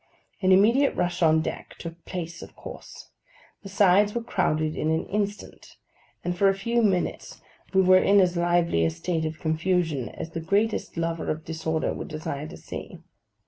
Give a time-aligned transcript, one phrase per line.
[0.41, 3.11] An immediate rush on deck took place of course;
[3.61, 5.77] the sides were crowded in an instant;
[6.23, 7.39] and for a few minutes
[7.71, 11.93] we were in as lively a state of confusion as the greatest lover of disorder
[11.93, 12.97] would desire to see.